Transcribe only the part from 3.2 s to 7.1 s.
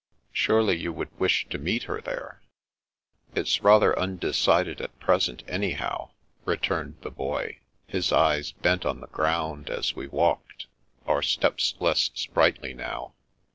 It's rather undecided at present, anyhow," re turned